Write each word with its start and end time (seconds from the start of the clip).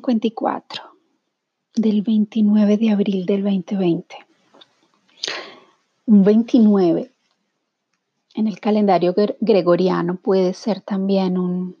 Argentina, 0.00 0.20
día 0.20 0.40
54 0.40 0.82
del 1.74 2.02
29 2.02 2.76
de 2.78 2.90
abril 2.90 3.26
del 3.26 3.42
2020. 3.42 4.16
Un 6.06 6.24
29 6.24 7.12
en 8.34 8.46
el 8.48 8.60
calendario 8.60 9.14
gregoriano 9.40 10.16
puede 10.16 10.54
ser 10.54 10.80
también 10.80 11.36
un, 11.36 11.76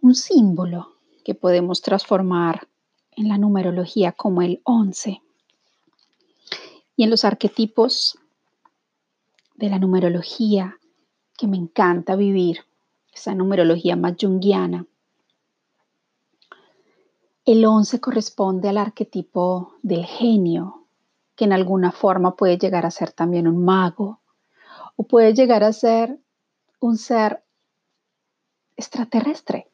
un 0.00 0.14
símbolo 0.14 0.94
que 1.24 1.34
podemos 1.34 1.82
transformar 1.82 2.68
en 3.16 3.28
la 3.28 3.38
numerología 3.38 4.12
como 4.12 4.42
el 4.42 4.60
11. 4.64 5.20
Y 6.96 7.04
en 7.04 7.10
los 7.10 7.24
arquetipos 7.24 8.18
de 9.56 9.68
la 9.68 9.78
numerología 9.78 10.78
que 11.36 11.46
me 11.46 11.56
encanta 11.56 12.16
vivir, 12.16 12.60
esa 13.12 13.34
numerología 13.34 13.96
más 13.96 14.14
junguiana. 14.20 14.86
El 17.46 17.64
11 17.64 18.00
corresponde 18.00 18.68
al 18.68 18.76
arquetipo 18.76 19.76
del 19.80 20.04
genio, 20.04 20.88
que 21.36 21.44
en 21.44 21.52
alguna 21.52 21.92
forma 21.92 22.34
puede 22.34 22.58
llegar 22.58 22.84
a 22.84 22.90
ser 22.90 23.12
también 23.12 23.46
un 23.46 23.64
mago 23.64 24.20
o 24.96 25.04
puede 25.04 25.32
llegar 25.32 25.62
a 25.62 25.72
ser 25.72 26.18
un 26.80 26.98
ser 26.98 27.44
extraterrestre. 28.76 29.70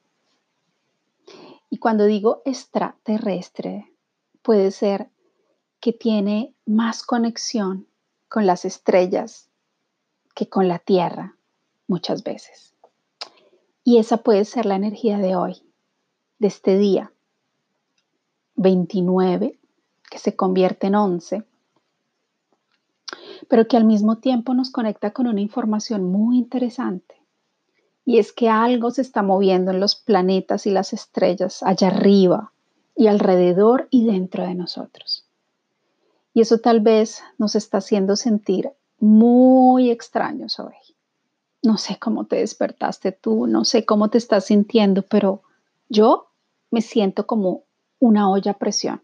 Y 1.71 1.79
cuando 1.79 2.05
digo 2.05 2.43
extraterrestre, 2.45 3.91
puede 4.43 4.70
ser 4.70 5.09
que 5.81 5.95
tiene 5.95 6.55
más 6.67 7.03
conexión 7.03 7.87
con 8.28 8.45
las 8.45 8.67
estrellas 8.67 9.48
que 10.34 10.47
con 10.47 10.69
la 10.69 10.78
Tierra 10.78 11.37
muchas 11.87 12.23
veces. 12.23 12.75
Y 13.83 13.97
esa 13.97 14.19
puede 14.19 14.45
ser 14.45 14.67
la 14.67 14.75
energía 14.75 15.17
de 15.17 15.37
hoy, 15.37 15.62
de 16.39 16.48
este 16.48 16.77
día 16.77 17.12
29, 18.56 19.58
que 20.11 20.19
se 20.19 20.36
convierte 20.36 20.89
en 20.89 20.95
11, 20.95 21.45
pero 23.48 23.67
que 23.67 23.77
al 23.77 23.84
mismo 23.84 24.19
tiempo 24.19 24.55
nos 24.55 24.70
conecta 24.70 25.12
con 25.12 25.27
una 25.27 25.41
información 25.41 26.05
muy 26.05 26.39
interesante. 26.39 27.17
Y 28.05 28.19
es 28.19 28.33
que 28.33 28.48
algo 28.48 28.91
se 28.91 29.03
está 29.03 29.22
moviendo 29.22 29.70
en 29.70 29.81
los 29.81 29.94
planetas 29.94 30.67
y 30.67 30.70
las 30.70 30.92
estrellas 30.92 31.62
allá 31.62 31.89
arriba 31.89 32.53
y 32.97 33.06
alrededor 33.06 33.89
y 33.91 34.06
dentro 34.06 34.44
de 34.44 34.55
nosotros. 34.55 35.25
Y 36.34 36.41
eso 36.41 36.59
tal 36.59 36.81
vez 36.81 37.22
nos 37.39 37.55
está 37.55 37.78
haciendo 37.78 38.16
sentir 38.16 38.70
muy 38.98 39.91
extraños 39.91 40.59
hoy. 40.59 40.75
No 41.62 41.78
sé 41.78 41.98
cómo 41.98 42.25
te 42.25 42.37
despertaste 42.37 43.12
tú, 43.12 43.47
no 43.47 43.64
sé 43.64 43.84
cómo 43.84 44.09
te 44.09 44.19
estás 44.19 44.47
sintiendo, 44.47 45.03
pero 45.03 45.42
yo 45.89 46.28
me 46.70 46.81
siento 46.81 47.27
como 47.27 47.64
una 48.03 48.28
olla 48.28 48.50
a 48.50 48.58
presión. 48.58 49.00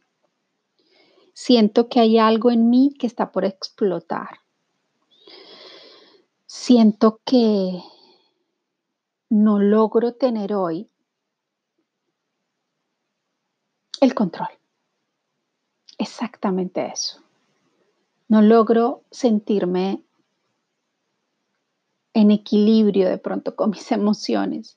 Siento 1.32 1.88
que 1.88 2.00
hay 2.00 2.18
algo 2.18 2.50
en 2.50 2.68
mí 2.68 2.92
que 2.98 3.06
está 3.06 3.30
por 3.30 3.44
explotar. 3.44 4.40
Siento 6.46 7.20
que 7.24 7.80
no 9.28 9.60
logro 9.60 10.14
tener 10.14 10.52
hoy 10.52 10.90
el 14.00 14.14
control. 14.14 14.48
Exactamente 15.96 16.84
eso. 16.86 17.22
No 18.26 18.42
logro 18.42 19.04
sentirme 19.12 20.02
en 22.14 22.32
equilibrio 22.32 23.08
de 23.08 23.18
pronto 23.18 23.54
con 23.54 23.70
mis 23.70 23.92
emociones. 23.92 24.76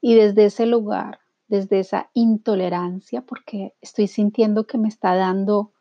Y 0.00 0.14
desde 0.14 0.44
ese 0.44 0.64
lugar, 0.64 1.18
desde 1.48 1.80
esa 1.80 2.10
intolerancia, 2.14 3.22
porque 3.22 3.74
estoy 3.80 4.06
sintiendo 4.06 4.66
que 4.66 4.78
me 4.78 4.88
está 4.88 5.14
dando, 5.14 5.72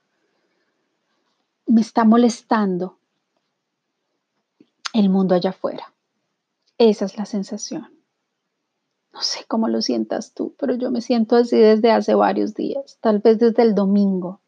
me 1.66 1.82
está 1.82 2.06
molestando 2.06 2.98
el 4.94 5.10
mundo 5.10 5.36
allá 5.36 5.52
afuera. 5.52 5.94
Esa 6.78 7.06
es 7.06 7.18
la 7.18 7.26
sensación. 7.26 7.88
No 9.14 9.22
sé 9.22 9.46
cómo 9.48 9.68
lo 9.68 9.82
sientas 9.82 10.34
tú, 10.34 10.56
pero 10.58 10.76
yo 10.76 10.92
me 10.92 11.02
siento 11.02 11.36
así 11.36 11.58
desde 11.58 11.92
hace 11.92 12.14
varios 12.16 12.54
días, 12.54 12.98
tal 13.02 13.20
vez 13.20 13.40
desde 13.40 13.64
el 13.64 13.76
domingo. 13.76 14.42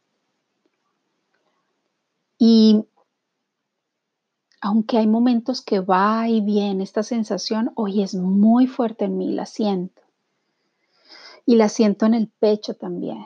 Y 2.38 2.86
aunque 4.62 4.98
hay 4.98 5.08
momentos 5.08 5.62
que 5.62 5.80
va 5.80 6.30
y 6.30 6.42
viene 6.42 6.84
esta 6.84 7.04
sensación, 7.04 7.72
hoy 7.76 8.04
es 8.04 8.16
muy 8.16 8.68
fuerte 8.68 9.06
en 9.06 9.18
mí, 9.18 9.32
la 9.32 9.46
siento. 9.46 9.99
Y 11.50 11.56
la 11.56 11.68
siento 11.68 12.06
en 12.06 12.14
el 12.14 12.28
pecho 12.28 12.76
también. 12.76 13.26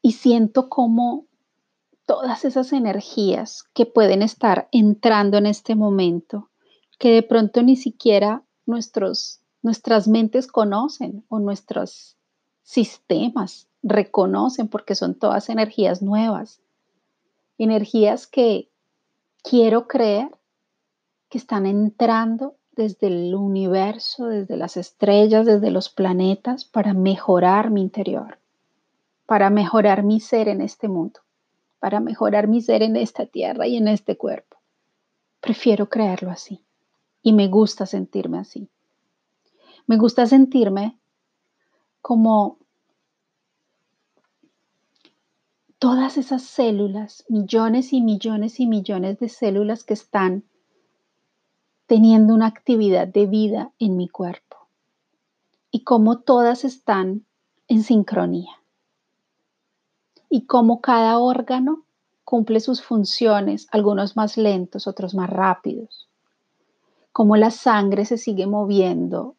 Y 0.00 0.12
siento 0.12 0.68
como 0.68 1.26
todas 2.06 2.44
esas 2.44 2.72
energías 2.72 3.64
que 3.74 3.86
pueden 3.86 4.22
estar 4.22 4.68
entrando 4.70 5.36
en 5.36 5.46
este 5.46 5.74
momento, 5.74 6.48
que 7.00 7.10
de 7.10 7.24
pronto 7.24 7.64
ni 7.64 7.74
siquiera 7.74 8.44
nuestros, 8.66 9.40
nuestras 9.62 10.06
mentes 10.06 10.46
conocen 10.46 11.24
o 11.28 11.40
nuestros 11.40 12.16
sistemas 12.62 13.66
reconocen 13.82 14.68
porque 14.68 14.94
son 14.94 15.16
todas 15.16 15.48
energías 15.48 16.02
nuevas 16.02 16.60
energías 17.58 18.28
que 18.28 18.70
quiero 19.42 19.88
creer 19.88 20.28
que 21.28 21.38
están 21.38 21.66
entrando 21.66 22.54
desde 22.72 23.08
el 23.08 23.34
universo, 23.34 24.26
desde 24.26 24.56
las 24.56 24.76
estrellas, 24.76 25.46
desde 25.46 25.70
los 25.70 25.88
planetas, 25.88 26.64
para 26.64 26.94
mejorar 26.94 27.70
mi 27.70 27.82
interior, 27.82 28.38
para 29.26 29.50
mejorar 29.50 30.02
mi 30.02 30.20
ser 30.20 30.48
en 30.48 30.60
este 30.60 30.88
mundo, 30.88 31.20
para 31.78 32.00
mejorar 32.00 32.48
mi 32.48 32.60
ser 32.60 32.82
en 32.82 32.96
esta 32.96 33.26
tierra 33.26 33.66
y 33.66 33.76
en 33.76 33.88
este 33.88 34.16
cuerpo. 34.16 34.56
Prefiero 35.40 35.88
creerlo 35.88 36.30
así 36.30 36.62
y 37.22 37.32
me 37.32 37.48
gusta 37.48 37.86
sentirme 37.86 38.38
así. 38.38 38.68
Me 39.86 39.96
gusta 39.96 40.26
sentirme 40.26 40.98
como 42.00 42.58
todas 45.78 46.18
esas 46.18 46.42
células, 46.42 47.24
millones 47.28 47.92
y 47.92 48.02
millones 48.02 48.60
y 48.60 48.66
millones 48.66 49.18
de 49.18 49.28
células 49.28 49.82
que 49.82 49.94
están 49.94 50.44
teniendo 51.90 52.34
una 52.34 52.46
actividad 52.46 53.08
de 53.08 53.26
vida 53.26 53.72
en 53.80 53.96
mi 53.96 54.08
cuerpo 54.08 54.68
y 55.72 55.82
cómo 55.82 56.20
todas 56.20 56.64
están 56.64 57.26
en 57.66 57.82
sincronía 57.82 58.62
y 60.28 60.46
cómo 60.46 60.80
cada 60.80 61.18
órgano 61.18 61.82
cumple 62.22 62.60
sus 62.60 62.80
funciones, 62.80 63.66
algunos 63.72 64.14
más 64.14 64.36
lentos, 64.36 64.86
otros 64.86 65.16
más 65.16 65.30
rápidos, 65.30 66.08
cómo 67.10 67.34
la 67.34 67.50
sangre 67.50 68.04
se 68.04 68.18
sigue 68.18 68.46
moviendo 68.46 69.34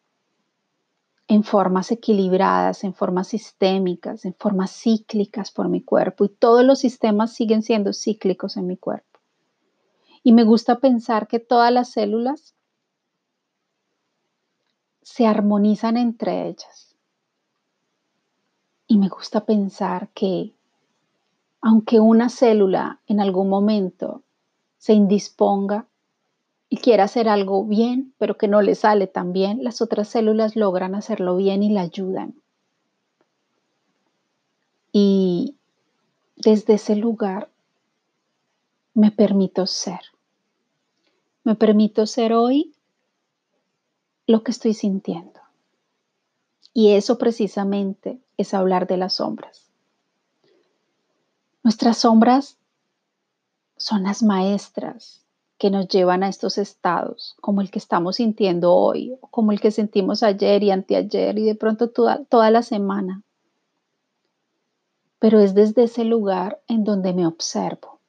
en 1.30 1.46
formas 1.46 1.90
equilibradas, 1.90 2.84
en 2.84 2.94
formas 2.94 3.30
sistémicas, 3.30 4.26
en 4.26 4.34
formas 4.34 4.72
cíclicas 4.72 5.52
por 5.52 5.70
mi 5.70 5.82
cuerpo 5.84 6.26
y 6.26 6.30
todos 6.30 6.66
los 6.66 6.80
sistemas 6.80 7.34
siguen 7.34 7.64
siendo 7.64 7.94
cíclicos 7.94 8.58
en 8.58 8.68
mi 8.68 8.76
cuerpo. 8.76 9.11
Y 10.24 10.34
me 10.34 10.44
gusta 10.44 10.80
pensar 10.80 11.28
que 11.28 11.40
todas 11.40 11.72
las 11.72 11.92
células 11.92 12.54
se 15.02 15.26
armonizan 15.26 15.98
entre 15.98 16.48
ellas. 16.48 16.96
Y 18.88 18.98
me 18.98 19.10
gusta 19.10 19.46
pensar 19.46 20.10
que 20.10 20.54
aunque 21.62 22.00
una 22.00 22.30
célula 22.30 23.00
en 23.08 23.20
algún 23.20 23.50
momento 23.50 24.24
se 24.78 24.94
indisponga, 24.94 25.86
y 26.74 26.78
quiere 26.78 27.04
hacer 27.04 27.28
algo 27.28 27.66
bien, 27.66 28.14
pero 28.18 28.38
que 28.38 28.48
no 28.48 28.62
le 28.62 28.76
sale 28.76 29.06
tan 29.06 29.34
bien, 29.34 29.62
las 29.62 29.82
otras 29.82 30.08
células 30.08 30.56
logran 30.56 30.96
hacerlo 30.96 31.36
bien 31.36 31.64
y 31.64 31.70
la 31.70 31.82
ayudan. 31.82 32.34
Y 34.94 35.58
desde 36.38 36.76
ese 36.76 36.96
lugar 36.96 37.50
me 38.94 39.12
permito 39.12 39.68
ser. 39.68 40.00
Me 41.44 41.56
permito 41.56 42.06
ser 42.06 42.34
hoy 42.34 42.76
lo 44.28 44.44
que 44.44 44.52
estoy 44.52 44.74
sintiendo. 44.74 45.40
Y 46.74 46.92
eso 46.92 47.18
precisamente 47.18 48.20
es 48.38 48.54
hablar 48.54 48.88
de 48.88 48.98
las 48.98 49.16
sombras. 49.16 49.72
Nuestras 51.64 51.98
sombras 51.98 52.58
son 53.78 54.04
las 54.04 54.24
maestras 54.24 55.22
que 55.58 55.70
nos 55.70 55.88
llevan 55.88 56.24
a 56.24 56.28
estos 56.28 56.58
estados, 56.58 57.36
como 57.42 57.62
el 57.62 57.70
que 57.70 57.78
estamos 57.78 58.16
sintiendo 58.16 58.74
hoy, 58.74 59.16
como 59.30 59.52
el 59.52 59.60
que 59.60 59.70
sentimos 59.70 60.24
ayer 60.24 60.64
y 60.64 60.72
anteayer 60.72 61.38
y 61.38 61.44
de 61.44 61.56
pronto 61.56 61.90
toda, 61.90 62.24
toda 62.26 62.50
la 62.50 62.64
semana. 62.64 63.22
Pero 65.20 65.40
es 65.40 65.54
desde 65.54 65.84
ese 65.84 66.04
lugar 66.04 66.62
en 66.68 66.84
donde 66.84 67.14
me 67.14 67.28
observo. 67.28 68.00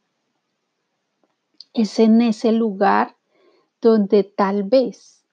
Es 1.74 1.98
en 1.98 2.22
ese 2.22 2.52
lugar 2.52 3.16
donde 3.82 4.22
tal 4.22 4.62
vez 4.62 5.24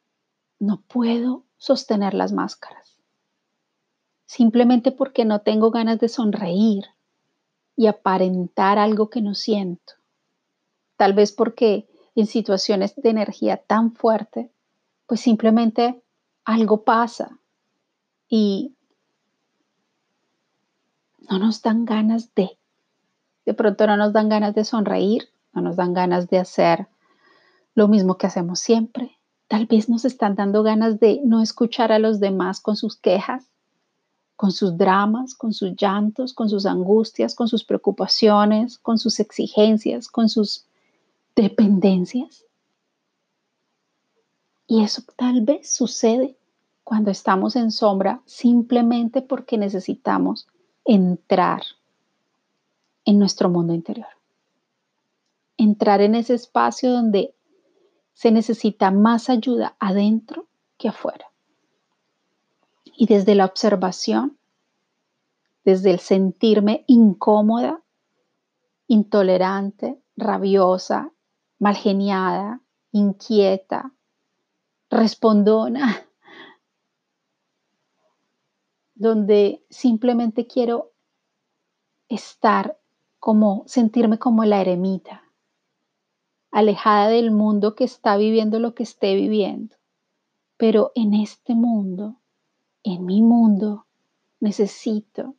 no 0.60 0.82
puedo 0.82 1.46
sostener 1.58 2.14
las 2.14 2.34
máscaras. 2.34 2.98
Simplemente 4.26 4.92
porque 4.92 5.24
no 5.24 5.42
tengo 5.42 5.72
ganas 5.72 6.00
de 6.00 6.10
sonreír 6.10 6.86
y 7.76 7.88
aparentar 7.88 8.78
algo 8.78 9.10
que 9.10 9.22
no 9.22 9.36
siento. 9.36 9.94
Tal 10.98 11.14
vez 11.14 11.32
porque 11.32 11.88
en 12.16 12.26
situaciones 12.26 12.96
de 12.96 13.10
energía 13.10 13.58
tan 13.58 13.94
fuerte, 13.94 14.52
pues 15.06 15.22
simplemente 15.22 16.02
algo 16.44 16.84
pasa 16.84 17.40
y 18.28 18.76
no 21.30 21.40
nos 21.40 21.62
dan 21.62 21.86
ganas 21.86 22.34
de. 22.36 22.58
De 23.46 23.54
pronto 23.54 23.88
no 23.88 23.96
nos 23.96 24.12
dan 24.12 24.28
ganas 24.28 24.56
de 24.56 24.66
sonreír, 24.66 25.30
no 25.54 25.62
nos 25.62 25.76
dan 25.76 25.94
ganas 25.94 26.30
de 26.30 26.40
hacer 26.40 26.88
lo 27.76 27.88
mismo 27.88 28.18
que 28.18 28.28
hacemos 28.28 28.60
siempre. 28.60 29.18
Tal 29.48 29.66
vez 29.66 29.90
nos 29.90 30.06
están 30.06 30.36
dando 30.36 30.64
ganas 30.64 31.00
de 31.00 31.22
no 31.24 31.42
escuchar 31.42 31.92
a 31.92 32.00
los 32.00 32.20
demás 32.20 32.62
con 32.62 32.76
sus 32.76 32.96
quejas, 32.96 33.50
con 34.36 34.52
sus 34.52 34.78
dramas, 34.78 35.36
con 35.36 35.54
sus 35.54 35.74
llantos, 35.76 36.34
con 36.34 36.50
sus 36.50 36.66
angustias, 36.66 37.36
con 37.36 37.48
sus 37.48 37.64
preocupaciones, 37.64 38.78
con 38.78 38.98
sus 38.98 39.20
exigencias, 39.20 40.08
con 40.08 40.30
sus 40.30 40.66
dependencias. 41.36 42.46
Y 44.68 44.84
eso 44.84 45.02
tal 45.18 45.42
vez 45.42 45.70
sucede 45.72 46.38
cuando 46.84 47.12
estamos 47.12 47.56
en 47.56 47.72
sombra 47.72 48.22
simplemente 48.26 49.22
porque 49.22 49.58
necesitamos 49.58 50.48
entrar 50.86 51.64
en 53.06 53.20
nuestro 53.20 53.50
mundo 53.50 53.74
interior. 53.74 54.08
Entrar 55.58 56.02
en 56.02 56.16
ese 56.16 56.36
espacio 56.36 56.92
donde 56.92 57.34
se 58.20 58.32
necesita 58.32 58.92
más 58.92 59.30
ayuda 59.30 59.78
adentro 59.80 60.50
que 60.78 60.90
afuera. 60.90 61.32
Y 62.84 63.06
desde 63.06 63.34
la 63.34 63.46
observación, 63.46 64.38
desde 65.64 65.92
el 65.92 66.00
sentirme 66.00 66.84
incómoda, 66.88 67.82
intolerante, 68.88 70.02
rabiosa, 70.18 71.14
malgeniada, 71.60 72.60
inquieta, 72.92 73.94
respondona, 74.90 75.88
donde 78.96 79.64
simplemente 79.70 80.46
quiero 80.46 80.92
estar 82.10 82.78
como, 83.18 83.64
sentirme 83.66 84.20
como 84.20 84.44
la 84.44 84.60
eremita, 84.60 85.24
alejada 86.52 87.10
del 87.10 87.32
mundo 87.32 87.76
que 87.76 87.84
está 87.84 88.18
viviendo 88.18 88.60
lo 88.60 88.74
que 88.76 88.84
esté 88.84 89.16
viviendo. 89.16 89.76
Pero 90.58 90.92
en 90.96 91.14
este 91.14 91.56
mundo 91.56 92.20
en 92.84 93.06
mi 93.06 93.22
mundo 93.22 93.86
necesito 94.40 95.36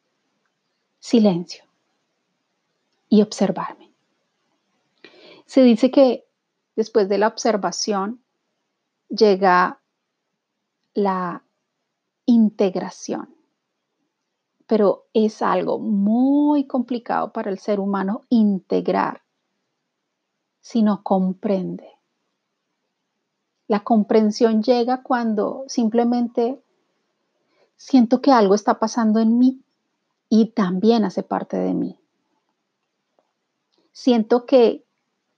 silencio 0.99 1.65
y 3.09 3.23
observarme. 3.23 3.91
Se 5.47 5.63
dice 5.63 5.91
que 5.91 6.27
después 6.77 7.09
de 7.09 7.19
la 7.19 7.29
observación 7.29 8.23
llega 9.09 9.81
la 10.95 11.45
integración, 12.27 13.35
pero 14.67 15.07
es 15.13 15.43
algo 15.43 15.79
muy 15.79 16.67
complicado 16.67 17.33
para 17.33 17.51
el 17.51 17.59
ser 17.59 17.81
humano 17.81 18.23
integrar 18.29 19.23
si 20.61 20.83
no 20.83 21.03
comprende. 21.03 21.89
La 23.67 23.81
comprensión 23.81 24.63
llega 24.63 25.03
cuando 25.03 25.65
simplemente 25.69 26.61
siento 27.77 28.21
que 28.21 28.33
algo 28.33 28.55
está 28.55 28.79
pasando 28.79 29.21
en 29.21 29.39
mí 29.39 29.63
y 30.29 30.47
también 30.47 31.05
hace 31.05 31.23
parte 31.23 31.57
de 31.57 31.75
mí. 31.75 31.99
Siento 33.93 34.47
que 34.47 34.85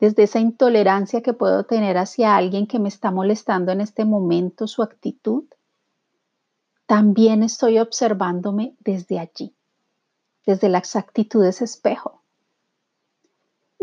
desde 0.03 0.25
esa 0.25 0.41
intolerancia 0.41 1.23
que 1.23 1.33
puedo 1.33 1.65
tener 1.65 1.97
hacia 1.97 2.37
alguien 2.37 2.67
que 2.67 2.81
me 2.81 2.89
está 2.89 3.11
molestando 3.11 3.71
en 3.71 3.81
este 3.81 4.05
momento, 4.05 4.67
su 4.67 4.83
actitud, 4.83 5.45
también 6.87 7.43
estoy 7.43 7.79
observándome 7.79 8.75
desde 8.81 9.19
allí, 9.19 9.55
desde 10.45 10.69
las 10.69 10.97
actitudes 10.97 11.63
espejo. 11.63 12.12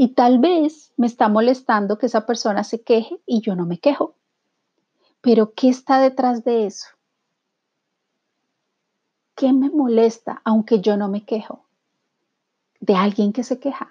Y 0.02 0.14
tal 0.14 0.40
vez 0.40 0.94
me 0.96 1.08
está 1.08 1.28
molestando 1.28 1.98
que 1.98 2.06
esa 2.06 2.26
persona 2.26 2.64
se 2.64 2.82
queje 2.82 3.20
y 3.26 3.42
yo 3.42 3.54
no 3.58 3.66
me 3.66 3.80
quejo. 3.80 4.16
Pero 5.20 5.52
¿qué 5.52 5.68
está 5.68 6.00
detrás 6.00 6.46
de 6.46 6.66
eso? 6.66 6.88
¿Qué 9.36 9.52
me 9.52 9.70
molesta 9.70 10.42
aunque 10.46 10.80
yo 10.80 10.96
no 10.96 11.10
me 11.10 11.26
quejo? 11.26 11.66
De 12.80 12.96
alguien 12.96 13.34
que 13.34 13.44
se 13.44 13.60
queja. 13.60 13.90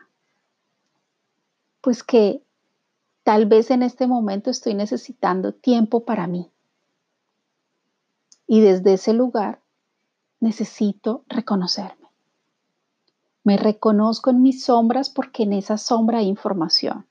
Pues 1.82 2.02
que 2.02 2.42
tal 3.22 3.44
vez 3.44 3.70
en 3.70 3.82
este 3.82 4.06
momento 4.06 4.48
estoy 4.48 4.72
necesitando 4.72 5.52
tiempo 5.52 6.06
para 6.06 6.26
mí. 6.26 6.50
Y 8.46 8.62
desde 8.62 8.94
ese 8.94 9.12
lugar 9.12 9.60
necesito 10.40 11.22
reconocerme. 11.28 11.97
Me 13.48 13.56
reconozco 13.56 14.28
en 14.28 14.42
mis 14.42 14.64
sombras 14.64 15.08
porque 15.08 15.44
en 15.44 15.54
esa 15.54 15.78
sombra 15.78 16.18
hay 16.18 16.26
información. 16.26 17.06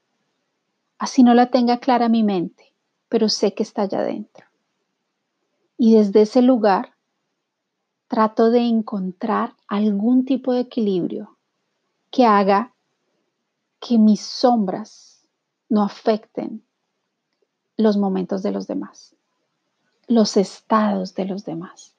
Así 0.99 1.23
no 1.23 1.33
la 1.33 1.49
tenga 1.49 1.79
clara 1.79 2.09
mi 2.09 2.21
mente, 2.21 2.75
pero 3.09 3.27
sé 3.27 3.55
que 3.55 3.63
está 3.63 3.81
allá 3.81 4.01
adentro. 4.01 4.45
Y 5.79 5.95
desde 5.95 6.21
ese 6.21 6.43
lugar 6.43 6.93
trato 8.07 8.51
de 8.51 8.59
encontrar 8.59 9.55
algún 9.67 10.25
tipo 10.25 10.53
de 10.53 10.59
equilibrio 10.59 11.35
que 12.11 12.27
haga 12.27 12.71
que 13.79 13.97
mis 13.97 14.21
sombras 14.21 15.27
no 15.69 15.81
afecten 15.81 16.63
los 17.77 17.97
momentos 17.97 18.43
de 18.43 18.51
los 18.51 18.67
demás, 18.67 19.15
los 20.07 20.37
estados 20.37 21.15
de 21.15 21.25
los 21.25 21.45
demás. 21.45 21.95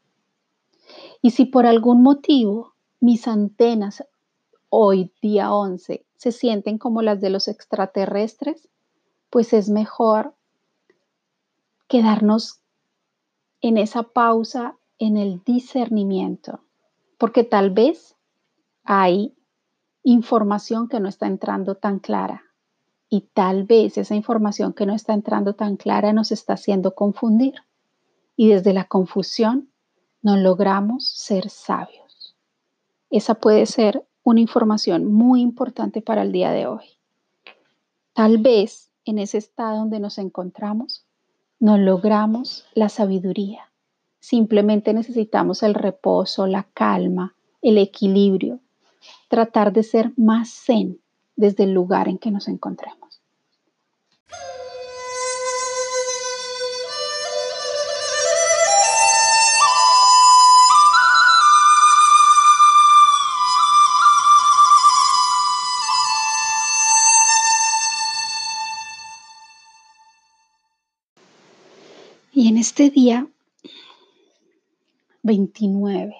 Y 1.22 1.30
si 1.30 1.44
por 1.44 1.66
algún 1.66 2.04
motivo 2.04 2.74
mis 3.00 3.26
antenas 3.26 4.04
hoy, 4.68 5.12
día 5.22 5.52
11, 5.52 6.04
se 6.16 6.32
sienten 6.32 6.78
como 6.78 7.02
las 7.02 7.20
de 7.20 7.30
los 7.30 7.48
extraterrestres, 7.48 8.68
pues 9.30 9.52
es 9.52 9.68
mejor 9.68 10.34
quedarnos 11.88 12.60
en 13.60 13.78
esa 13.78 14.02
pausa 14.02 14.76
en 14.98 15.16
el 15.16 15.42
discernimiento, 15.44 16.60
porque 17.18 17.44
tal 17.44 17.70
vez 17.70 18.16
hay 18.84 19.36
información 20.02 20.88
que 20.88 21.00
no 21.00 21.08
está 21.08 21.26
entrando 21.26 21.74
tan 21.74 21.98
clara 21.98 22.44
y 23.08 23.22
tal 23.32 23.64
vez 23.64 23.96
esa 23.98 24.14
información 24.14 24.72
que 24.72 24.86
no 24.86 24.94
está 24.94 25.14
entrando 25.14 25.54
tan 25.54 25.76
clara 25.76 26.12
nos 26.12 26.32
está 26.32 26.54
haciendo 26.54 26.94
confundir 26.94 27.54
y 28.36 28.48
desde 28.48 28.72
la 28.72 28.84
confusión 28.84 29.70
no 30.22 30.36
logramos 30.36 31.08
ser 31.08 31.48
sabios. 31.50 32.36
Esa 33.10 33.34
puede 33.34 33.66
ser 33.66 34.07
una 34.28 34.40
información 34.40 35.06
muy 35.06 35.40
importante 35.40 36.02
para 36.02 36.22
el 36.22 36.32
día 36.32 36.50
de 36.50 36.66
hoy. 36.66 36.84
Tal 38.12 38.38
vez 38.38 38.90
en 39.04 39.18
ese 39.18 39.38
estado 39.38 39.78
donde 39.78 40.00
nos 40.00 40.18
encontramos 40.18 41.06
no 41.60 41.78
logramos 41.78 42.66
la 42.74 42.88
sabiduría 42.88 43.68
Simplemente 44.20 44.92
necesitamos 44.92 45.62
el 45.62 45.74
reposo, 45.74 46.46
la 46.46 46.64
calma, 46.74 47.34
el 47.62 47.78
equilibrio, 47.78 48.60
tratar 49.28 49.72
de 49.72 49.82
ser 49.82 50.12
más 50.16 50.50
zen 50.50 51.00
desde 51.36 51.64
el 51.64 51.72
lugar 51.72 52.08
en 52.08 52.18
que 52.18 52.30
nos 52.30 52.48
encontremos. 52.48 53.07
Y 72.40 72.46
en 72.46 72.56
este 72.56 72.88
día 72.88 73.28
29 75.24 76.14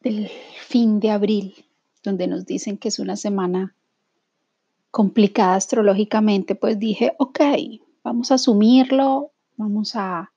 del 0.00 0.28
fin 0.28 1.00
de 1.00 1.10
abril, 1.10 1.64
donde 2.04 2.28
nos 2.28 2.46
dicen 2.46 2.78
que 2.78 2.86
es 2.86 3.00
una 3.00 3.16
semana 3.16 3.74
complicada 4.92 5.56
astrológicamente, 5.56 6.54
pues 6.54 6.78
dije, 6.78 7.14
ok, 7.18 7.40
vamos 8.04 8.30
a 8.30 8.34
asumirlo, 8.34 9.32
vamos 9.56 9.96
a 9.96 10.32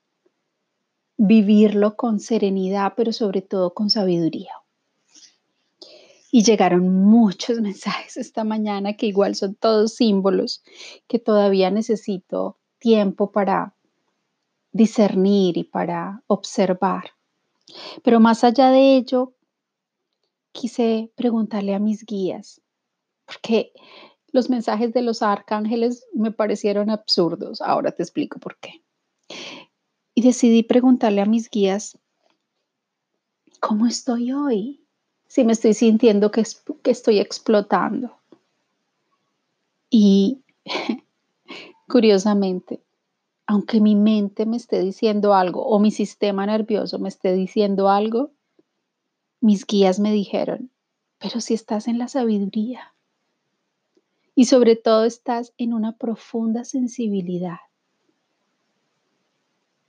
vivirlo 1.16 1.94
con 1.94 2.18
serenidad, 2.18 2.94
pero 2.96 3.12
sobre 3.12 3.40
todo 3.40 3.72
con 3.72 3.88
sabiduría. 3.88 4.50
Y 6.32 6.42
llegaron 6.42 6.88
muchos 7.04 7.60
mensajes 7.60 8.16
esta 8.16 8.42
mañana 8.42 8.96
que 8.96 9.06
igual 9.06 9.36
son 9.36 9.54
todos 9.54 9.94
símbolos 9.94 10.64
que 11.06 11.20
todavía 11.20 11.70
necesito 11.70 12.58
tiempo 12.84 13.32
para 13.32 13.72
discernir 14.70 15.56
y 15.56 15.64
para 15.64 16.22
observar. 16.26 17.12
Pero 18.02 18.20
más 18.20 18.44
allá 18.44 18.68
de 18.68 18.96
ello, 18.96 19.32
quise 20.52 21.10
preguntarle 21.16 21.74
a 21.74 21.78
mis 21.78 22.04
guías, 22.04 22.60
porque 23.24 23.72
los 24.32 24.50
mensajes 24.50 24.92
de 24.92 25.00
los 25.00 25.22
arcángeles 25.22 26.06
me 26.12 26.30
parecieron 26.30 26.90
absurdos. 26.90 27.62
Ahora 27.62 27.90
te 27.90 28.02
explico 28.02 28.38
por 28.38 28.58
qué. 28.58 28.82
Y 30.14 30.20
decidí 30.20 30.62
preguntarle 30.62 31.22
a 31.22 31.26
mis 31.26 31.48
guías, 31.48 31.98
¿cómo 33.60 33.86
estoy 33.86 34.32
hoy? 34.32 34.84
Si 35.26 35.42
me 35.42 35.54
estoy 35.54 35.72
sintiendo 35.72 36.30
que, 36.30 36.44
estoy 36.84 37.18
explotando. 37.18 38.14
Y 39.88 40.42
curiosamente, 41.94 42.82
aunque 43.46 43.80
mi 43.80 43.94
mente 43.94 44.46
me 44.46 44.56
esté 44.56 44.80
diciendo 44.80 45.32
algo 45.32 45.64
o 45.64 45.78
mi 45.78 45.92
sistema 45.92 46.44
nervioso 46.44 46.98
me 46.98 47.08
esté 47.08 47.32
diciendo 47.34 47.88
algo, 47.88 48.32
mis 49.40 49.64
guías 49.64 50.00
me 50.00 50.10
dijeron, 50.10 50.72
pero 51.20 51.38
si 51.38 51.54
estás 51.54 51.86
en 51.86 51.98
la 51.98 52.08
sabiduría 52.08 52.92
y 54.34 54.46
sobre 54.46 54.74
todo 54.74 55.04
estás 55.04 55.52
en 55.56 55.72
una 55.72 55.96
profunda 55.96 56.64
sensibilidad. 56.64 57.58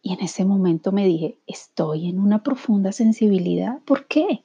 Y 0.03 0.13
en 0.13 0.19
ese 0.19 0.45
momento 0.45 0.91
me 0.91 1.07
dije, 1.07 1.39
estoy 1.47 2.07
en 2.07 2.19
una 2.19 2.43
profunda 2.43 2.91
sensibilidad, 2.91 3.81
¿por 3.81 4.05
qué? 4.05 4.43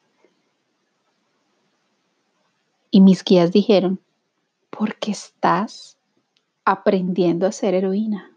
Y 2.90 3.02
mis 3.02 3.22
guías 3.22 3.52
dijeron, 3.52 4.00
porque 4.70 5.10
estás 5.10 5.99
aprendiendo 6.64 7.46
a 7.46 7.52
ser 7.52 7.74
heroína 7.74 8.30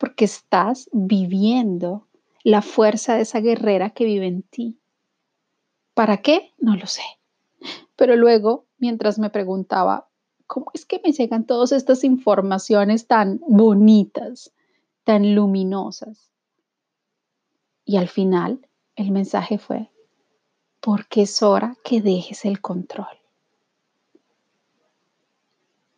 porque 0.00 0.24
estás 0.24 0.88
viviendo 0.92 2.08
la 2.42 2.62
fuerza 2.62 3.16
de 3.16 3.22
esa 3.22 3.40
guerrera 3.40 3.90
que 3.90 4.06
vive 4.06 4.26
en 4.26 4.42
ti. 4.42 4.80
¿Para 5.92 6.16
qué? 6.22 6.54
No 6.56 6.74
lo 6.74 6.86
sé. 6.86 7.02
Pero 7.96 8.16
luego, 8.16 8.66
mientras 8.78 9.18
me 9.18 9.28
preguntaba, 9.28 10.08
¿cómo 10.46 10.70
es 10.72 10.86
que 10.86 11.02
me 11.04 11.12
llegan 11.12 11.44
todas 11.44 11.72
estas 11.72 12.02
informaciones 12.02 13.06
tan 13.06 13.42
bonitas, 13.46 14.54
tan 15.04 15.34
luminosas? 15.34 16.32
Y 17.84 17.98
al 17.98 18.08
final, 18.08 18.66
el 18.96 19.10
mensaje 19.10 19.58
fue, 19.58 19.90
porque 20.80 21.22
es 21.22 21.42
hora 21.42 21.76
que 21.84 22.00
dejes 22.00 22.46
el 22.46 22.62
control. 22.62 23.19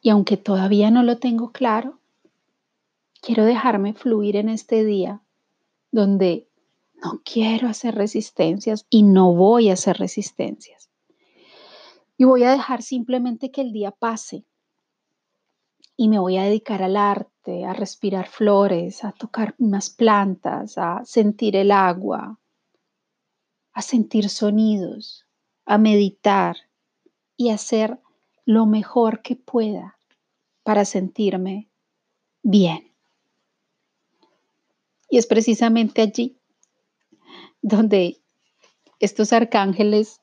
Y 0.03 0.11
aunque 0.11 0.37
todavía 0.37 0.91
no 0.91 1.03
lo 1.03 1.17
tengo 1.17 1.53
claro, 1.53 2.03
Quiero 3.23 3.45
dejarme 3.45 3.95
fluir 3.95 4.35
en 4.35 4.49
este 4.49 4.85
día 4.85 5.23
donde 5.93 6.49
no 7.05 7.23
quiero 7.25 7.69
hacer 7.69 7.95
resistencias 7.95 8.85
y 8.91 9.05
no 9.05 9.33
voy 9.33 9.71
a 9.71 9.75
hacer 9.75 9.97
resistencias. 9.99 10.91
Y 12.17 12.25
voy 12.25 12.43
a 12.43 12.51
dejar 12.51 12.83
simplemente 12.83 13.53
que 13.53 13.61
el 13.61 13.73
día 13.73 13.93
pase. 13.93 14.45
Y 15.97 16.09
me 16.09 16.19
voy 16.19 16.37
a 16.37 16.43
dedicar 16.43 16.83
al 16.83 16.97
arte, 16.97 17.65
a 17.65 17.75
respirar 17.75 18.27
flores, 18.27 19.05
a 19.05 19.13
tocar 19.13 19.55
unas 19.59 19.89
plantas, 19.89 20.77
a 20.77 21.05
sentir 21.05 21.55
el 21.55 21.71
agua, 21.71 22.41
a 23.73 23.83
sentir 23.83 24.29
sonidos, 24.31 25.29
a 25.65 25.79
meditar 25.79 26.57
y 27.37 27.51
hacer 27.51 28.01
lo 28.45 28.67
mejor 28.67 29.23
que 29.23 29.37
pueda 29.37 29.99
para 30.63 30.85
sentirme 30.85 31.69
bien. 32.43 32.93
Y 35.09 35.19
es 35.19 35.27
precisamente 35.27 36.03
allí 36.03 36.39
donde 37.61 38.19
estos 38.99 39.33
arcángeles, 39.33 40.21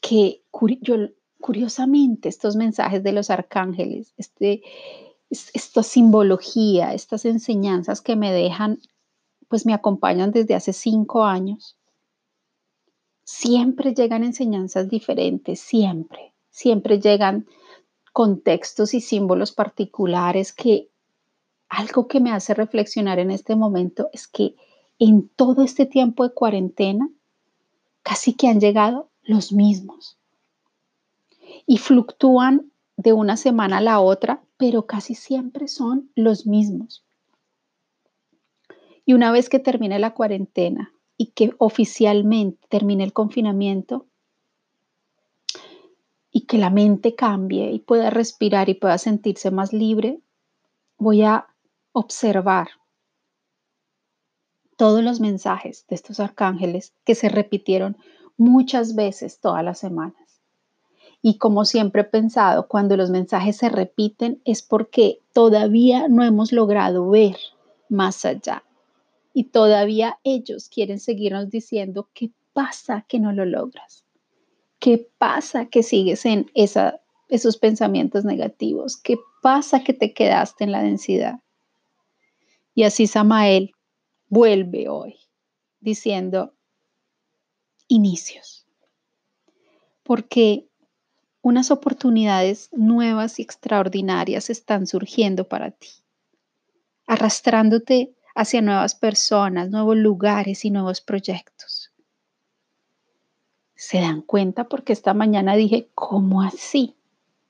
que 0.00 0.42
curiosamente 0.50 2.28
estos 2.28 2.56
mensajes 2.56 3.02
de 3.02 3.12
los 3.12 3.30
arcángeles, 3.30 4.12
este, 4.16 4.62
esta 5.30 5.82
simbología, 5.82 6.92
estas 6.92 7.24
enseñanzas 7.24 8.00
que 8.00 8.16
me 8.16 8.32
dejan, 8.32 8.78
pues 9.48 9.64
me 9.66 9.72
acompañan 9.72 10.30
desde 10.30 10.54
hace 10.54 10.72
cinco 10.72 11.24
años. 11.24 11.78
Siempre 13.24 13.94
llegan 13.94 14.24
enseñanzas 14.24 14.88
diferentes, 14.90 15.58
siempre, 15.60 16.33
siempre 16.54 17.00
llegan 17.00 17.48
contextos 18.12 18.94
y 18.94 19.00
símbolos 19.00 19.50
particulares 19.50 20.52
que 20.52 20.88
algo 21.68 22.06
que 22.06 22.20
me 22.20 22.30
hace 22.30 22.54
reflexionar 22.54 23.18
en 23.18 23.32
este 23.32 23.56
momento 23.56 24.08
es 24.12 24.28
que 24.28 24.54
en 25.00 25.28
todo 25.30 25.64
este 25.64 25.84
tiempo 25.84 26.22
de 26.22 26.32
cuarentena, 26.32 27.10
casi 28.04 28.34
que 28.34 28.46
han 28.46 28.60
llegado 28.60 29.10
los 29.24 29.52
mismos. 29.52 30.16
Y 31.66 31.78
fluctúan 31.78 32.70
de 32.96 33.12
una 33.12 33.36
semana 33.36 33.78
a 33.78 33.80
la 33.80 33.98
otra, 33.98 34.44
pero 34.56 34.86
casi 34.86 35.16
siempre 35.16 35.66
son 35.66 36.08
los 36.14 36.46
mismos. 36.46 37.04
Y 39.04 39.14
una 39.14 39.32
vez 39.32 39.48
que 39.48 39.58
termine 39.58 39.98
la 39.98 40.14
cuarentena 40.14 40.92
y 41.16 41.32
que 41.32 41.52
oficialmente 41.58 42.64
termine 42.68 43.02
el 43.02 43.12
confinamiento 43.12 44.06
que 46.54 46.60
la 46.60 46.70
mente 46.70 47.16
cambie 47.16 47.72
y 47.72 47.80
pueda 47.80 48.10
respirar 48.10 48.68
y 48.68 48.74
pueda 48.74 48.96
sentirse 48.96 49.50
más 49.50 49.72
libre, 49.72 50.20
voy 50.98 51.22
a 51.22 51.48
observar 51.90 52.68
todos 54.76 55.02
los 55.02 55.18
mensajes 55.18 55.84
de 55.88 55.96
estos 55.96 56.20
arcángeles 56.20 56.92
que 57.04 57.16
se 57.16 57.28
repitieron 57.28 57.96
muchas 58.36 58.94
veces 58.94 59.40
todas 59.40 59.64
las 59.64 59.80
semanas. 59.80 60.42
Y 61.22 61.38
como 61.38 61.64
siempre 61.64 62.02
he 62.02 62.04
pensado, 62.04 62.68
cuando 62.68 62.96
los 62.96 63.10
mensajes 63.10 63.56
se 63.56 63.68
repiten 63.68 64.40
es 64.44 64.62
porque 64.62 65.18
todavía 65.32 66.06
no 66.06 66.22
hemos 66.22 66.52
logrado 66.52 67.10
ver 67.10 67.36
más 67.88 68.24
allá. 68.24 68.62
Y 69.32 69.46
todavía 69.46 70.20
ellos 70.22 70.68
quieren 70.68 71.00
seguirnos 71.00 71.50
diciendo, 71.50 72.08
¿qué 72.14 72.30
pasa 72.52 73.04
que 73.08 73.18
no 73.18 73.32
lo 73.32 73.44
logras? 73.44 74.04
¿Qué 74.84 75.10
pasa 75.16 75.64
que 75.70 75.82
sigues 75.82 76.26
en 76.26 76.50
esos 76.52 77.56
pensamientos 77.56 78.26
negativos? 78.26 78.98
¿Qué 78.98 79.16
pasa 79.40 79.82
que 79.82 79.94
te 79.94 80.12
quedaste 80.12 80.64
en 80.64 80.72
la 80.72 80.82
densidad? 80.82 81.40
Y 82.74 82.82
así 82.82 83.06
Samael 83.06 83.72
vuelve 84.28 84.90
hoy 84.90 85.16
diciendo 85.80 86.52
inicios. 87.88 88.66
Porque 90.02 90.68
unas 91.40 91.70
oportunidades 91.70 92.68
nuevas 92.70 93.38
y 93.38 93.42
extraordinarias 93.42 94.50
están 94.50 94.86
surgiendo 94.86 95.48
para 95.48 95.70
ti, 95.70 95.88
arrastrándote 97.06 98.14
hacia 98.34 98.60
nuevas 98.60 98.94
personas, 98.94 99.70
nuevos 99.70 99.96
lugares 99.96 100.62
y 100.66 100.70
nuevos 100.70 101.00
proyectos. 101.00 101.73
¿Se 103.74 103.98
dan 104.00 104.22
cuenta? 104.22 104.68
Porque 104.68 104.92
esta 104.92 105.14
mañana 105.14 105.56
dije, 105.56 105.88
¿cómo 105.94 106.42
así? 106.42 106.94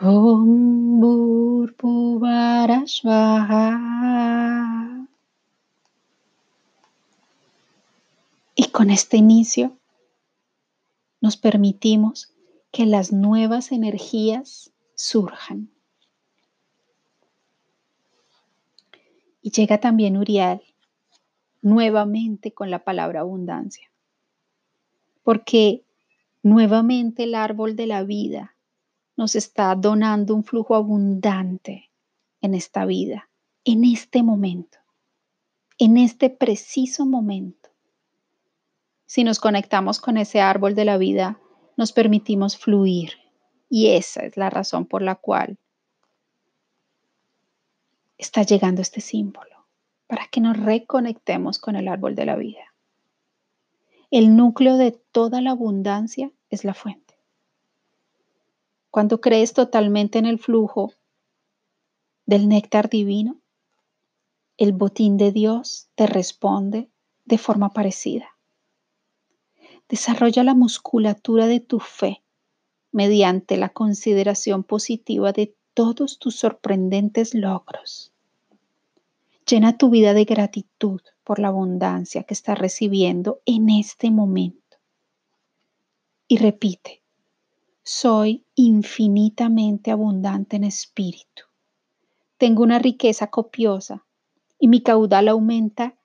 Om 0.00 1.00
Y 8.54 8.68
con 8.72 8.90
este 8.90 9.16
inicio 9.16 9.76
nos 11.20 11.36
permitimos 11.36 12.32
que 12.70 12.86
las 12.86 13.12
nuevas 13.12 13.72
energías 13.72 14.72
surjan. 14.94 15.70
Y 19.42 19.50
llega 19.50 19.78
también 19.78 20.16
Uriel 20.16 20.62
nuevamente 21.62 22.52
con 22.52 22.70
la 22.70 22.84
palabra 22.84 23.20
abundancia, 23.20 23.90
porque 25.22 25.82
nuevamente 26.42 27.24
el 27.24 27.34
árbol 27.34 27.76
de 27.76 27.86
la 27.86 28.02
vida 28.04 28.54
nos 29.16 29.34
está 29.34 29.74
donando 29.74 30.34
un 30.34 30.44
flujo 30.44 30.74
abundante 30.74 31.85
en 32.40 32.54
esta 32.54 32.84
vida, 32.84 33.30
en 33.64 33.84
este 33.84 34.22
momento, 34.22 34.78
en 35.78 35.96
este 35.96 36.30
preciso 36.30 37.06
momento 37.06 37.66
si 39.06 39.22
nos 39.22 39.38
conectamos 39.38 40.00
con 40.00 40.16
ese 40.16 40.40
árbol 40.40 40.74
de 40.74 40.84
la 40.84 40.98
vida, 40.98 41.40
nos 41.76 41.92
permitimos 41.92 42.58
fluir. 42.58 43.12
Y 43.70 43.90
esa 43.90 44.24
es 44.24 44.36
la 44.36 44.50
razón 44.50 44.86
por 44.86 45.00
la 45.00 45.14
cual 45.14 45.58
está 48.18 48.42
llegando 48.42 48.82
este 48.82 49.00
símbolo, 49.00 49.66
para 50.08 50.26
que 50.26 50.40
nos 50.40 50.56
reconectemos 50.58 51.58
con 51.58 51.76
el 51.76 51.86
árbol 51.86 52.16
de 52.16 52.26
la 52.26 52.36
vida. 52.36 52.74
El 54.10 54.36
núcleo 54.36 54.76
de 54.76 54.92
toda 54.92 55.40
la 55.40 55.52
abundancia 55.52 56.32
es 56.50 56.64
la 56.64 56.74
fuente. 56.74 57.14
Cuando 58.90 59.20
crees 59.20 59.52
totalmente 59.52 60.18
en 60.18 60.26
el 60.26 60.38
flujo 60.38 60.92
del 62.26 62.48
néctar 62.48 62.90
divino, 62.90 63.40
el 64.58 64.72
botín 64.72 65.16
de 65.16 65.32
Dios 65.32 65.88
te 65.94 66.06
responde 66.06 66.90
de 67.24 67.38
forma 67.38 67.72
parecida. 67.72 68.36
Desarrolla 69.88 70.42
la 70.42 70.54
musculatura 70.54 71.46
de 71.46 71.60
tu 71.60 71.78
fe 71.78 72.22
mediante 72.90 73.56
la 73.56 73.68
consideración 73.68 74.64
positiva 74.64 75.32
de 75.32 75.54
todos 75.74 76.18
tus 76.18 76.36
sorprendentes 76.36 77.34
logros. 77.34 78.12
Llena 79.48 79.78
tu 79.78 79.90
vida 79.90 80.12
de 80.12 80.24
gratitud 80.24 81.00
por 81.22 81.38
la 81.38 81.48
abundancia 81.48 82.24
que 82.24 82.34
estás 82.34 82.58
recibiendo 82.58 83.40
en 83.44 83.70
este 83.70 84.10
momento. 84.10 84.78
Y 86.26 86.38
repite, 86.38 87.02
soy 87.84 88.44
infinitamente 88.56 89.92
abundante 89.92 90.56
en 90.56 90.64
espíritu. 90.64 91.45
Tengo 92.38 92.62
una 92.62 92.78
riqueza 92.78 93.28
copiosa 93.28 94.06
y 94.58 94.68
mi 94.68 94.82
caudal 94.82 95.28
aumenta 95.28 95.98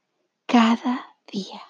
cada 0.45 1.17
día. 1.31 1.61